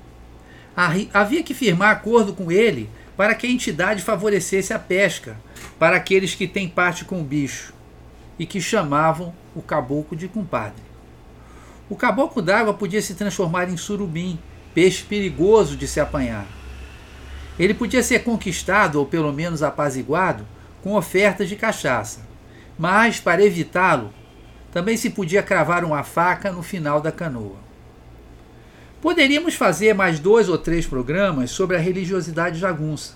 [1.12, 5.36] Havia que firmar acordo com ele para que a entidade favorecesse a pesca
[5.78, 7.72] para aqueles que têm parte com o bicho
[8.38, 10.82] e que chamavam o caboclo de compadre.
[11.88, 14.38] O caboclo d'água podia se transformar em surubim,
[14.74, 16.46] peixe perigoso de se apanhar.
[17.58, 20.46] Ele podia ser conquistado ou pelo menos apaziguado
[20.82, 22.20] com ofertas de cachaça,
[22.78, 24.12] mas para evitá-lo,
[24.70, 27.56] também se podia cravar uma faca no final da canoa.
[29.00, 33.14] Poderíamos fazer mais dois ou três programas sobre a religiosidade jagunça,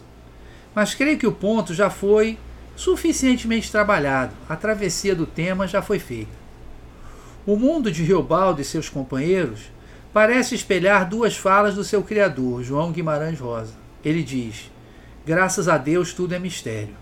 [0.74, 2.38] mas creio que o ponto já foi
[2.82, 6.32] suficientemente trabalhado, a travessia do tema já foi feita.
[7.46, 9.70] O mundo de Riobaldo e seus companheiros
[10.12, 13.74] parece espelhar duas falas do seu criador, João Guimarães Rosa.
[14.04, 14.68] Ele diz:
[15.24, 16.96] Graças a Deus tudo é mistério.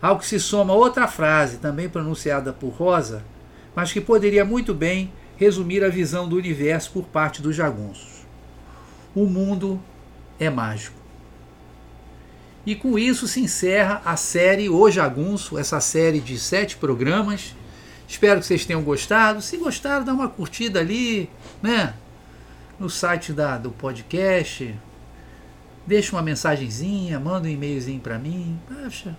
[0.00, 3.24] Ao que se soma outra frase, também pronunciada por Rosa,
[3.74, 8.24] mas que poderia muito bem resumir a visão do universo por parte dos jagunços.
[9.12, 9.82] O mundo
[10.38, 11.01] é mágico.
[12.64, 17.54] E com isso se encerra a série O Jagunço, essa série de sete programas.
[18.06, 19.42] Espero que vocês tenham gostado.
[19.42, 21.28] Se gostaram, dá uma curtida ali,
[21.60, 21.94] né?
[22.78, 24.74] No site da, do podcast.
[25.84, 28.60] Deixa uma mensagenzinha, manda um e-mailzinho para mim.
[28.68, 29.16] Poxa,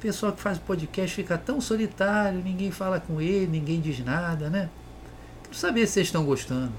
[0.00, 4.70] pessoal que faz podcast fica tão solitário, ninguém fala com ele, ninguém diz nada, né?
[5.44, 6.72] Quero saber se vocês estão gostando.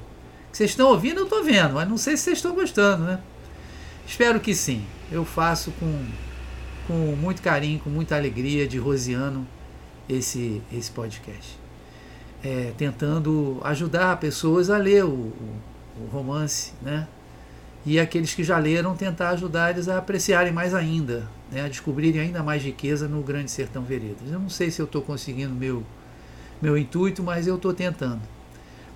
[0.52, 3.20] Se vocês estão ouvindo, eu estou vendo, mas não sei se vocês estão gostando, né?
[4.08, 4.86] Espero que sim.
[5.14, 6.06] Eu faço com,
[6.88, 9.48] com muito carinho, com muita alegria de Rosiano
[10.10, 11.58] esse, esse podcast.
[12.44, 15.62] É, tentando ajudar pessoas a ler o, o,
[16.02, 17.08] o romance, né?
[17.86, 22.20] E aqueles que já leram, tentar ajudar eles a apreciarem mais ainda né, a descobrirem
[22.20, 24.32] ainda mais riqueza no Grande Sertão Veredas.
[24.32, 25.84] Eu não sei se eu estou conseguindo meu,
[26.62, 28.22] meu intuito, mas eu estou tentando.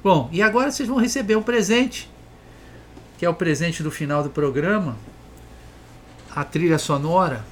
[0.03, 2.09] Bom, e agora vocês vão receber um presente,
[3.18, 4.97] que é o presente do final do programa,
[6.38, 7.43] a trilha sonora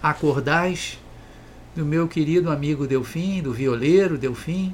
[0.00, 0.96] Acordais,
[1.74, 4.72] do meu querido amigo Delfim, do violeiro Delfim,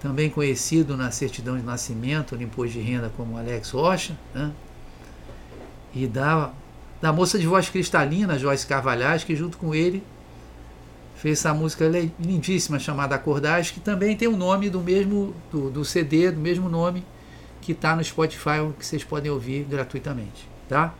[0.00, 4.52] também conhecido na certidão de nascimento, no imposto de renda como Alex Rocha, né?
[5.92, 6.52] e da
[7.02, 10.00] da moça de voz cristalina, Joyce Carvalhais, que junto com ele
[11.16, 11.84] fez essa música
[12.18, 16.68] lindíssima chamada Acordais, que também tem o nome do mesmo do, do CD, do mesmo
[16.68, 17.04] nome
[17.60, 20.94] que está no Spotify, que vocês podem ouvir gratuitamente, tá?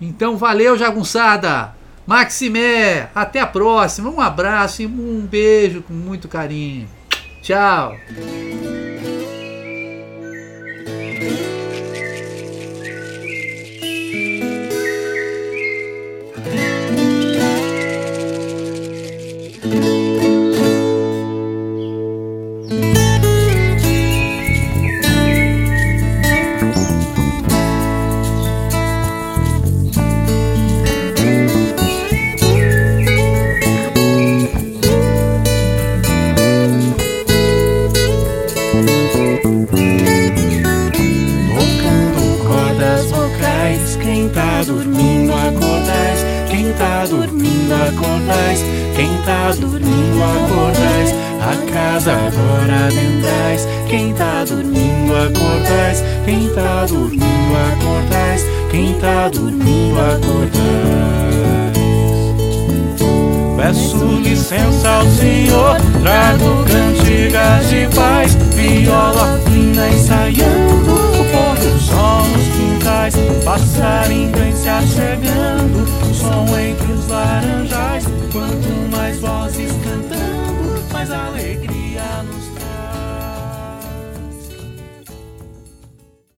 [0.00, 1.74] Então valeu, jagunçada!
[2.06, 6.88] Maximé, até a próxima, um abraço e um beijo com muito carinho.
[7.42, 7.96] Tchau!